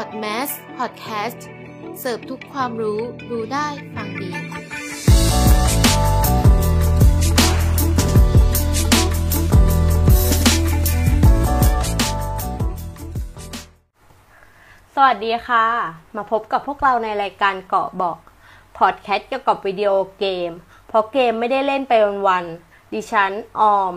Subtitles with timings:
[0.00, 1.40] Podmas Podcast
[1.98, 4.30] เสิร์ฟทุกความรู้รู้ได้ฟังดี
[14.94, 15.66] สวัสดีค่ะ
[16.16, 18.18] มาพบกับพวกเราในรายการเกาะบอก
[18.78, 20.50] พอดแคสต์เกี่ยวกับวิดีโอเกม
[20.88, 21.92] เพราะเกมไม่ได้เล่นไป
[22.28, 23.92] วันๆดิฉันออม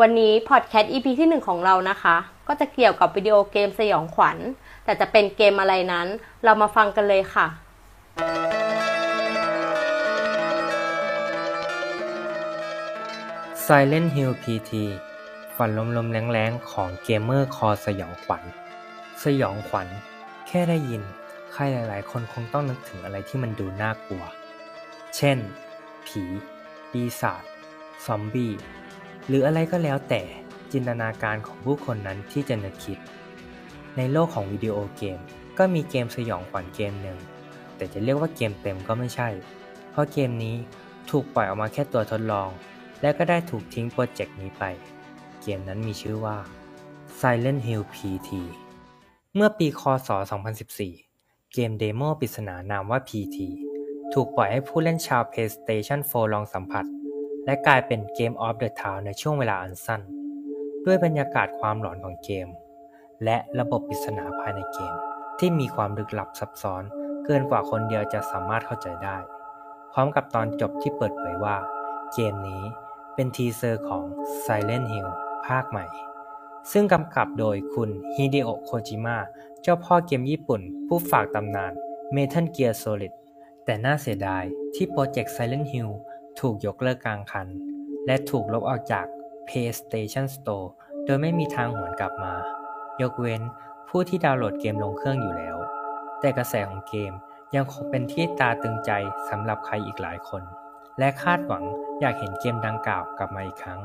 [0.00, 2.16] วันนี้พอดแคสต์ EP ที่ 1 ของเรานะคะ
[2.48, 4.38] ก็จะเกี่ยวกับวิดีโอเกมสยองขวัญ
[4.84, 6.06] แต่จะเป็นเกมอะไรนั้น
[6.44, 7.46] เรามาฟังกันเลยค่ะ
[13.66, 14.70] Silent Hill PT
[15.56, 18.42] ฝันลมๆแล้งๆ ของเกมเมอร์คอสยองขวัญ
[19.24, 19.88] สยองขวัญ
[20.46, 21.02] แค่ได้ยิน
[21.52, 24.24] ใครหลายๆ คนคงต้องนึกถึงอะไรที่มันดูน่ากลัว
[25.16, 25.38] เช่น
[26.06, 26.22] ผี
[26.90, 27.42] ปีศาจ
[28.04, 28.52] ซอมบี้
[29.26, 30.22] หรืออะไรก็แล้วแต่
[30.72, 32.98] จินตนาการของผู้คนนั้นที่จะนึกคิด
[33.96, 35.18] ในโลกของวิดีโอเกม
[35.58, 37.18] ก็มีเกมสยองขวัญเกมหนึ่ง
[37.76, 39.28] แต่จะเรียกว่าเกมเต็มก็ไม่ใช่
[39.90, 40.56] เพราะเกมนี้
[41.10, 42.48] ถูกปล่อยออกมาแค่ตัวทดลอง
[43.00, 44.64] และก็ได้ถูกทิ้งโปรเจกต์นี้ไป
[45.42, 46.36] เกมนั้นมีชื่อว่า
[47.20, 48.30] Silent Hill PT
[49.34, 50.08] เมื่อปีคศ
[50.80, 53.38] 2014 เกมเดโมปริศนานามว่า PT
[54.12, 56.84] ถูกปล่อยให้ผู้เล่นชาว PlayStation 4 ลองสัมผัส
[57.44, 60.00] และกลายเป็น Game of the Town ในช่วงเวลาอันสั้น
[60.84, 62.48] ด้วยบรรยากาศความหลอนของเกม
[63.24, 64.94] และระบบปริศนาภายในเกม
[65.38, 66.82] ที่มีความลึกลับซับซ้อน
[67.24, 69.16] เกินกว่าคนเดียวจะสามารถเข้าใจได้
[69.92, 71.56] พร้อมกับตอนจบที่เปิดเผยว่า
[72.14, 72.62] เกมนี้
[73.14, 74.04] เป็น teaser ของ
[74.44, 75.08] Silent Hill
[75.46, 75.86] ภาคใหม่
[76.72, 79.18] ซึ่งกำกับโดยคุณฮิเดโอะโคจิมะ
[79.62, 81.72] เจ้าพ่อเกมญี่ปุ่น ผู้ฝากตำนาน
[82.14, 83.12] Metal Gear Solid
[83.64, 84.44] แต่น่าเสียดาย
[84.74, 85.90] ที่โปรเจกต์ Silent Hill
[86.40, 87.48] ถูกยกเลิกกลางคัน
[88.06, 89.06] และถูกลบออกจาก
[89.48, 90.66] PlayStation Store
[91.04, 92.34] โดยไม่มีทางหวนกลับมา
[93.02, 93.42] ยกเว้น
[93.88, 95.56] ผู้ที่ดาวน์โหลดเกมลงเครื่องอยู่แล้ว
[96.20, 97.12] แต่กระแสของเกม
[97.54, 98.90] ยังคงเป็นที่ตาตึงใจ
[99.28, 100.42] สำหรับใครอีกหลายคน
[100.98, 101.64] และคาดหวัง
[102.00, 103.80] อยากเห็นเกมดังกล่าวกลับมาอีกครั้ง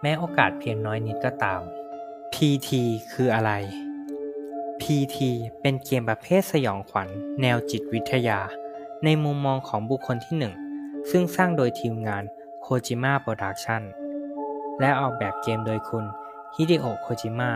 [0.00, 1.60] แม้โอกาสเพียงน้อยนิดก็ตาม
[2.34, 2.70] PT
[3.12, 3.52] คืออะไร
[4.80, 5.16] PT
[5.60, 7.08] เป็นเกมประเภทสยองขวัญ
[7.42, 8.40] แนวจิตวิทยา
[9.04, 10.54] ในมุมมองของบุคคลที่หนึ่ง
[11.10, 12.24] ซึ่งสร้างโดยทีมงาน
[12.64, 13.82] Kojima Production
[14.80, 16.04] และออกแบบเกมโดยคุณ
[16.54, 17.50] ฮิเดโอะโคจิมะ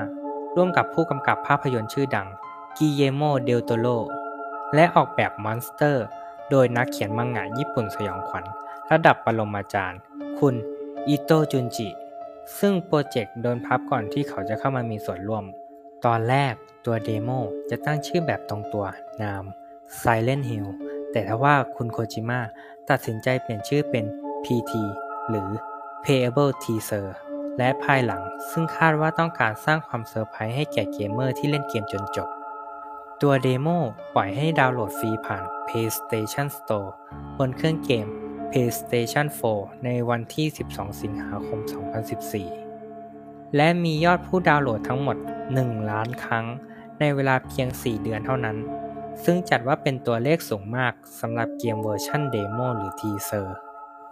[0.58, 2.28] ร่วมกับผู้กำกับภาพยนตร์ชื่อดัง
[2.76, 3.86] กิเยร์โม เดลโตโร
[4.74, 6.06] และออกแบบมอนสเตอร์
[6.50, 8.44] โดยนักเขียนมังงะญี่ปุ่นสยองขวัญ
[8.90, 10.00] ระดับปรมาจารย์
[10.38, 10.54] คุณ
[11.08, 11.88] อิโตะจุนจิ
[12.58, 15.44] ซึ่งโปรเจกต์โดนพับก่อนที่เขาจะเข้ามามีส่วนร่วม
[16.04, 16.54] ตอนแรก
[16.84, 17.30] ตัวเดโม
[17.70, 18.86] จะตั้งชื่อแบบตรงตัว
[19.22, 19.44] นาม
[20.00, 20.66] Silent Hill
[21.12, 22.40] แต่ถ้าว่าคุณโคจิมะ
[22.90, 24.04] ตัดสินใจเปลี่ยนชื่อเป็น
[24.44, 24.72] PT
[25.28, 25.48] หรือ
[26.04, 27.06] Playable Teaser
[27.58, 32.28] และภายหลังซึ่งคาดว่าต้องการสร้างความเซอร์ไพรส์ให้แก่เกมเมอร์ที่เล่นเกมจนจบ
[33.22, 33.68] ตัวเดโม
[34.14, 36.90] ปล่อยให้ดาวน์โหลดฟรีผ่าน PlayStation Store
[37.38, 38.06] บนเครื่องเกม
[38.50, 39.26] PlayStation
[39.56, 41.58] 4 ในวันที่ 12 สิงหาคม
[42.78, 45.16] 2014 และมียอดผู้ดาวน์โหลดทั้งหมด
[45.54, 46.46] 1 ล้านครั้ง
[47.00, 48.56] ในเวลาเพียง 4 เดือนเท่านั้น
[49.24, 53.56] ซึ่งจัดว่าเป็นตัวเลขสูงมากสำหรับเกมเวอร์ชันเดโมหรือ teaser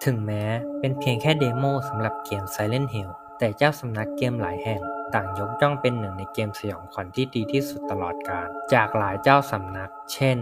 [0.04, 0.44] ถึงแม้
[0.78, 4.80] เป็นเพียงแค่เดโมสำหรับเกม Silent Hill แต่เจ้าสำนักเกมหลายแห่ง
[5.14, 10.38] ต่างยกย่องเป็นหนึ่งในเกมสยองขวัญที่ดีที่สุดตลอดกาลจากหลายเจ้าสำนัก เช่น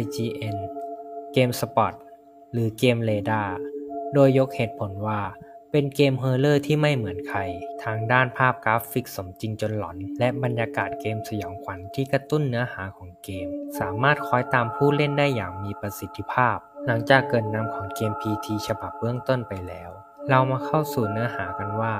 [0.00, 0.56] IGN
[1.34, 1.94] GameSpot
[2.52, 3.56] หรือ GamesRadar
[4.14, 5.20] โดยยกเหตุผลว่า
[5.70, 7.40] เป็นเกม horror ที่ไม่เหมือนใคร
[7.84, 13.48] ทางด้านภาพกราฟิกสมจริงจนหลอน และบรรยากาศเกมสยองขวัญที่กระตุ้นเนื้อหาของเกม
[13.80, 19.90] สามารถคอยตามผู้เล่นได้อย่างมีประสิทธิภาพ หลังจากเกริ่นนำของเกม PT ฉบับเบื้องต้นไปแล้ว
[20.30, 21.94] เรามาเข้าสู่เนื้อหากันว่า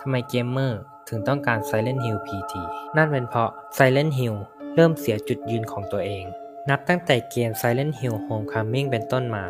[0.00, 2.52] ทำไมเกมเมอร์ถึงต้องการ Silent Hill PT
[2.96, 4.36] นั่นเป็นเพราะ Silent Hill
[4.74, 6.24] เริ่มเสียจุดยืนของตัวเอง
[6.70, 9.44] นับตั้งแต่เกม Silent Hill Homecoming เป็นต้นมา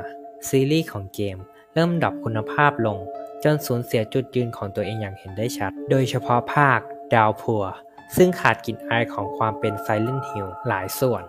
[0.48, 1.36] ซีรีส์ของเกม
[1.74, 2.98] เริ่มดับคุณภาพลง
[3.44, 6.80] จนสูญเสียจุดยืนของตัวเองอย่างเห็นได้ชัด โดยเฉพาะภาค
[7.14, 7.64] ดาวพัว
[8.16, 11.22] ซึ่งขาดกลิ่นอายของความเป็น Silent Hill หลายส่วน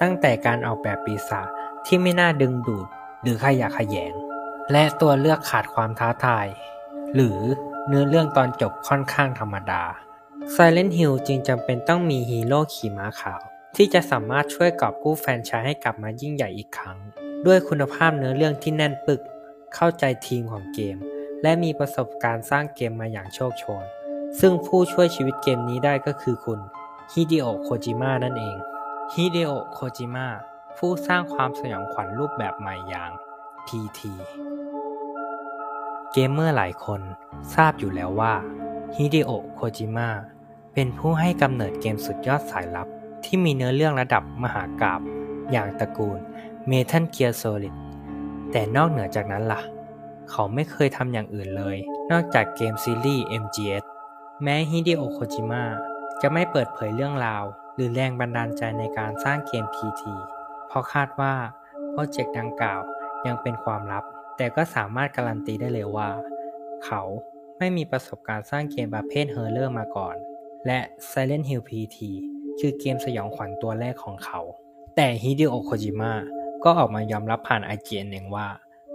[0.00, 1.48] ตั้งแต่การออกแบบปีศาจ
[1.86, 2.86] ที่ไม่น่าดึงดูด
[3.22, 4.12] หรือขยะขยง
[4.72, 6.46] และตัวเลือกขาดความท้าทาย
[7.14, 7.38] หรือ
[7.86, 9.82] เนื้อเรื่องตอนจบค่อนข้างธรรมดา
[10.54, 13.40] Silent Hill จึงจำเป็นต้องมีฮีโร่ขี่ม้าขาว
[13.76, 16.98] ที่จะสามารถช่วยกอบกู้แฟรนไชส์ให้กลับมายิ่งใหญ่อีกครั้ง
[17.46, 19.20] ด้วยคุณภาพเนื้อเรื่องที่แน่นปึก
[19.74, 20.96] เข้าใจธีมของเกม
[21.42, 23.84] และมีประสบการณ์สร้างเกมมาอย่างโชกโชน
[24.40, 26.60] ซึ่งผู้ช่วยชีวิตเกมนี้ได้ก็คือคุณ
[27.12, 28.56] ฮิเดโอะโคจิมะนั่นเอง
[29.14, 30.28] ฮิเดโอะโคจิมะ
[30.76, 33.10] ผู้สร้างความสยองขวัญรูปแบบใหม่อย่าง
[33.66, 34.00] PT
[36.12, 37.00] เกมเมอร์หลายคน
[37.54, 38.34] ทราบอยู่แล้วว่า
[38.94, 40.08] ฮิเดโอะโคจิมะ
[40.74, 42.88] เป็นผู้ให้กำเนิดเกมสุดยอดสายลับ
[43.24, 45.00] ที่มีเนื้อเรื่องระดับมหากาพย์
[45.50, 46.18] อย่างตระกูล
[46.70, 47.74] Metal Gear Solid
[48.50, 49.60] แต่นอกเหนือจากนั้นล่ะ
[50.30, 51.76] เขาไม่เคยทำอย่างอื่นเลย
[52.10, 53.84] นอกจากเกมซีรีส์ MGS
[54.42, 55.64] แม้ฮิเดโอะโคจิมะ
[56.20, 57.44] จะไม่เปิดเผยเรื่องราว
[57.74, 60.02] หรือแรงบันดาลใจในการสร้างเกม PT
[60.66, 61.34] เพราะคาดว่า
[61.90, 62.80] โปรเจกต์ดังกล่าว
[63.26, 64.04] ยังเป็นความลับ
[64.38, 66.08] แต่ก็สามารถการันตีได้เลยว่า
[66.84, 67.02] เขา
[67.58, 70.16] ไม่มีประสบการณ์สร้างเกมประเภท horror มาก่อน
[70.66, 70.78] และ
[71.10, 71.96] Silent Hill PT
[72.60, 74.40] คือเกมสยองขวัญตัวแรกของเขา
[74.96, 76.12] แต่ฮิเดโอโคจิมะ
[76.64, 78.48] ก็ออกมายอมรับผ่าน IGN เองว่า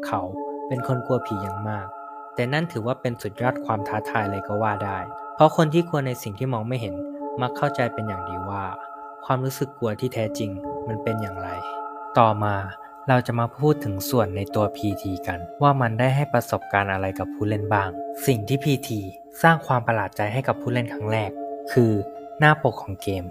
[0.05, 0.21] เขา
[0.67, 1.87] เป็นคนกลัวผีอย่างมาก
[2.35, 4.97] แต่นั่นถือว่าเป็นสุดยอดความท้าทายเลยก็ว่าได้
[5.35, 6.95] เพราะคนที่กลัวในสิ่งที่มองไม่เห็น
[7.41, 8.63] มักเข้าใจเป็นอย่างดีว่า
[9.25, 10.51] ความรู้สึกกลัวที่แท้จริง
[10.87, 11.49] มันเป็นอย่างไร
[12.19, 12.55] ต่อมา
[13.09, 17.89] เราจะมาพูดถึงส่วนในตัว PT กัน ว่ามันได้ให้ประสบการณ์อะไรกับผู้เล่นบ้าง
[18.25, 18.89] สิ่งที่ PT
[19.41, 21.31] สร้างความประหลาดใจให้กับผู้เล่นครั้งแรก
[21.71, 21.91] คือ
[22.39, 23.23] หน้าปกของเกม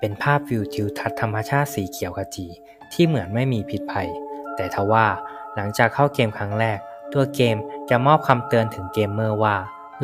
[0.00, 2.46] เป็นภาพวิวทิวทัศน์ธรรมชาติสีเขียวขจี
[2.92, 4.08] ที่เหมือนไม่มีพิษภัย
[4.56, 5.06] แต่ทว่า
[5.54, 6.78] หลังจากเข้าเกมครั้งแรก
[7.12, 7.56] ตัวเกม
[7.90, 9.56] จะมอบคำเตือนถึงเกมเมอร์ว่า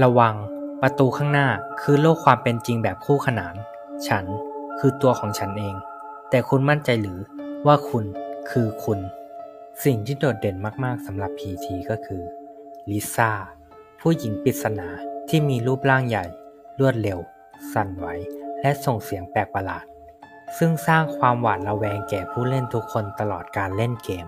[0.03, 0.35] ระวัง
[0.83, 1.49] ประตูข้างหน้า
[1.81, 3.55] คือโลกความเป็นจริงแบบคู่ขนาน
[4.09, 4.25] ฉัน
[4.79, 5.75] คือตัวของฉันเอง
[6.31, 7.19] แต่คุณมั่นใจหรือ
[7.67, 8.05] ว่าคุณ
[8.51, 9.01] คือคุณ
[9.85, 12.23] สิ่งที่โดดเด่นมากๆสำหรับ PT ก็คือ
[12.91, 13.31] ลิซ่า
[14.01, 14.89] ผู้หญิงปริศนา
[15.29, 16.25] ที่มีรูปร่างใหญ่
[16.81, 17.19] รวดเร็ว
[17.73, 18.07] สั่นไหว
[18.61, 19.85] และส่งเสียงแปลกประหลาด
[20.59, 24.27] ซึ่งสร้างความหวาดระแวงแก่ผู้เล่นทุกคนตลอดการเล่นเกม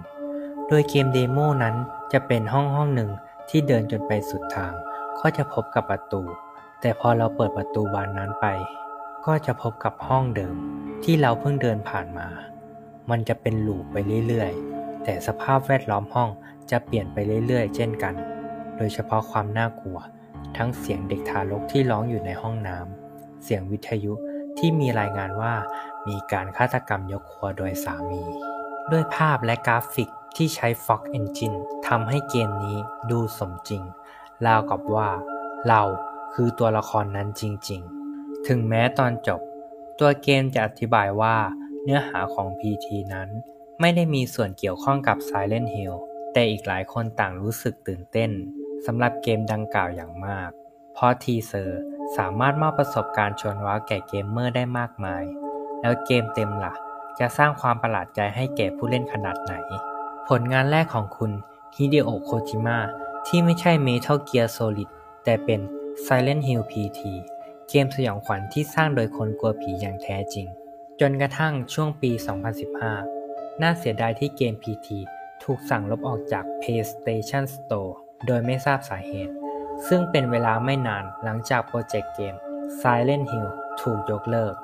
[0.68, 1.76] โดยเกมเดโมนั้น
[2.12, 3.10] จะเป็นห้องห้องหนึ่ง
[3.48, 4.72] ที่เดินจนไปสุดทาง
[5.20, 6.22] ก็จะพบกับประตู
[6.80, 8.46] แต่พอเราเปิดประตูบานนั้นไป
[9.26, 10.56] ก็จะพบกับห้องเดิม
[11.04, 12.28] ที่เราเพิ่งเดินผ่านมา
[13.10, 16.30] มันจะเป็นลูปไปเรื่อยๆ แต่สภาพแวดล้อมห้อง
[16.70, 18.14] จะเปลี่ยนไปเรื่อยๆ เช่นกัน
[18.76, 19.98] โดยเฉพาะความน่ากลัว
[20.56, 24.12] ทั้งเสียงเด็กทารกที่ร้องอยู่ในห้องน้ำ เสียงวิทยุ
[24.58, 25.54] ที่มีรายงานว่า
[26.08, 28.22] มีการฆาตกรรมยกครัวโดยสามี
[28.92, 32.78] ด้วยภาพและกราฟิกที่ใช้ Fox Engine ทำให้เกมนี้
[33.10, 33.82] ดูสมจริง
[34.46, 35.08] ราวกับว่า
[35.68, 35.82] เรา
[36.34, 39.40] คือตัวละครนั้นจริงๆ ถึงแม้ตอนจบ
[39.98, 41.36] ตัวเกมจะอธิบายว่า
[41.88, 43.28] เนื้อหาของ PT นั้น
[43.80, 45.94] ไม่ได้มีส่วนเกี่ยวข้องกับ Silent Hill
[46.32, 48.30] แต่อีกหลายคนต่างรู้สึกตื่นเต้น
[48.86, 50.50] สำหรับเกมดังกล่าวอย่างมาก
[50.94, 51.80] เพราะทีเซอร์
[52.16, 55.24] สามารถมอบประสบการณ์ชวนว้าวแก่เกมเมอร์ได้มากมาย
[55.80, 56.74] แล้วเกมเต็มล่ะ
[57.18, 59.54] จะสร้างความประหลาดใจให้แก่ผู้เล่นขนาดไหน
[60.28, 61.32] ผลงานแรกของคุณ
[61.76, 62.78] ฮิเดโอะโคจิมะ
[63.26, 64.88] ที่ไม่ใช่ Metal Gear Solid
[65.24, 65.60] แต่เป็น
[66.06, 67.00] Silent Hill PT
[67.68, 70.48] เกมสยองขวัญที่สร้างโดยคนกลัวผีอย่างแท้จริง
[71.00, 72.10] จนกระทั่งช่วงปี
[72.86, 74.88] 2015 น่าเสียดายที่เกม PT
[75.44, 77.92] ถูกสั่งลบออกจาก PlayStation Store
[78.26, 79.34] โดยไม่ทราบสาเหตุ
[79.88, 82.34] ซึ่งเป็นเวลาไม่นานหลังจากโปรเจกต์เกม
[82.80, 83.48] Silent Hill
[83.80, 84.54] ถูกยกเลิก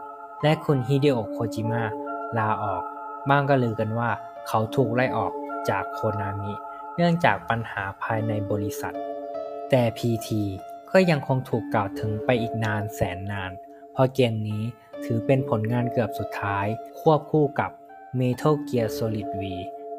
[0.43, 1.83] และคุณฮิเดโอะโคจิมะ
[2.39, 2.83] ลาออก
[3.29, 4.11] บ้างก็ลือกันว่า
[4.49, 5.33] เขาถูกไล่ออก
[5.69, 6.53] จากโคนามิ
[6.97, 8.95] เนื่องจากปัญหาภายในบริษัท
[9.71, 10.29] แต่ PT
[10.91, 13.51] ก็ยังคงถูกกล่าวถึงไปอีกนานแสนนาน
[13.93, 14.63] เพราะเกมนี้
[15.05, 16.67] ถือเป็นผลงานเกือบสุดท้าย
[17.01, 17.71] ควบคู่กับ
[18.19, 19.43] Metal Gear Solid V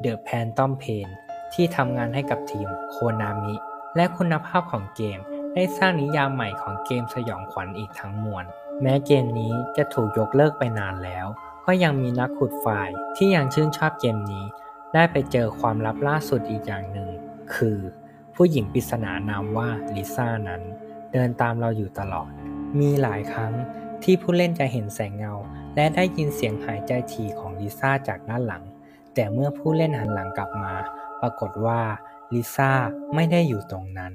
[0.04, 1.08] The Phantom Pain
[1.54, 3.54] ที่ทำงานให้กับทีมโคนามิ
[3.96, 5.18] และคุณภาพของเกม
[5.54, 8.44] ได้สร้างนิยามใหม่ของเกมสยองขวัญอีกทั้งมวล
[8.82, 11.26] แม้เกมนี้จะถูกยกเลิกไปนานแล้ว
[11.66, 14.44] ก็ยังมีนักขุดไฟล์ที่ยังชื่นชอบเกมนี้
[14.94, 17.10] ได้ไปเจอความลับล่าสุดอีกอย่างหนึ่ง
[17.54, 17.78] คือ
[18.34, 20.62] ผู้หญิงปริศนานามว่าลิซ่านั้น
[21.12, 22.30] เดินตามเราอยู่ตลอด
[22.78, 23.52] มีหลายครั้ง
[24.04, 25.34] ที่ผู้เล่นจะเห็นแสงเงา
[25.76, 28.62] และได้ยินเสียงหายใจถี่ของลิซ่าจากด้านหลัง
[29.14, 30.74] แต่เมื่อผู้เล่นหันหลังกลับมา
[31.20, 31.80] ปรากฏว่า
[32.34, 32.72] ลิซ่า
[33.14, 34.14] ไม่ได้อยู่ตรงนั้น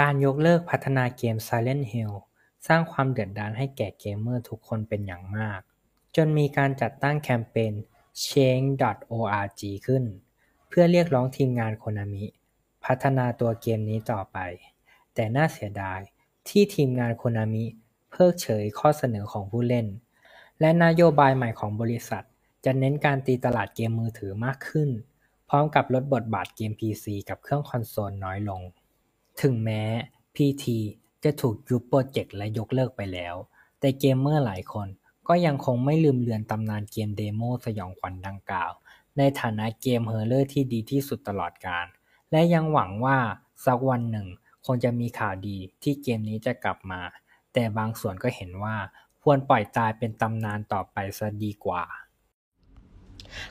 [0.00, 2.12] การยกเลิกพัฒนาเกม Silent Hill
[2.66, 5.60] สร้างความเดือดดาลให้แก่เกมเมอร์ทุกคนเป็นอย่างมาก
[6.16, 7.72] จนมีการจัดตั้งแคมเปญ
[8.26, 10.04] Change.org ขึ้น
[10.68, 12.24] เพื่อเรียกร้องทีมงานโคนามิ
[12.84, 14.38] พัฒนาตัวเกมนี้ต่อไป
[15.14, 16.00] แต่น่าเสียดาย
[16.48, 17.64] ที่ทีมงานโคนามิ
[18.10, 19.86] เพิกเฉยข้อเสนอของผู้เล่น
[20.60, 22.24] และนโยบายใหม่ของบริษัท
[22.64, 24.90] จะเน้นการตีตลาดเกมมือถือมากขึ้น
[25.48, 28.62] พร้อมกับลดบทบาทเกม PC กับเครื่องคอนโซลน้อยลง
[29.40, 29.82] ถึงแม้
[30.34, 30.64] PT
[31.24, 33.34] จะถูกยุบโปรเจกต์และยกเลิกไปแล้ว
[33.80, 34.88] แต่เกมเมอร์หลายคน
[35.28, 38.72] ก็ยังคงไม่ลืมเลือนตำนานเกมเดโมสยองขวัญดังกล่าว
[39.18, 41.86] ในฐานะเกม horror ที่ดีที่สุดตลอดกาล
[42.30, 43.18] และยังหวังว่า
[43.64, 44.26] สักวันหนึ่ง
[44.66, 47.00] คงจะมีข่าวดีที่เกมนี้จะกลับมา
[47.52, 48.76] แต่บางส่วนก็เห็นว่า
[49.22, 51.84] ควรปล่อยตายเป็นตำนานต่อไปซะดีกว่า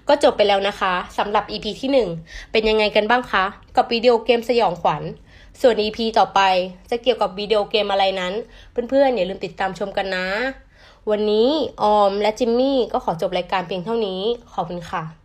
[0.07, 5.03] ก็จบไปแล้วนะคะสำหรับ EP ที่ 1 เป็นยังไงกันบ้างคะ กับวิดีโอเกมสยองขวัญ
[5.61, 6.41] ส่วน EP ต่อไป
[6.89, 8.33] จะเกี่ยวกับวิดีโอเกมอะไรนั้น
[8.89, 10.27] เพื่อนๆอย่าลืมติดตามชมกันนะ
[11.09, 11.49] วันนี้
[11.81, 14.21] ออมและจิมมี่ก็ขอจบรายการเพียงเท่านี้
[14.53, 15.22] ขอบคุณค่ะ